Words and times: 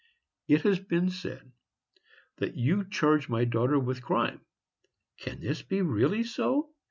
It 0.47 0.61
has 0.63 0.79
been 0.79 1.11
said 1.11 1.51
that 2.37 2.55
you 2.55 2.85
charge 2.89 3.29
my 3.29 3.45
daughter 3.45 3.77
with 3.77 4.01
crime. 4.01 4.41
Can 5.17 5.39
this 5.41 5.61
be 5.61 5.83
really 5.83 6.23
so? 6.23 6.71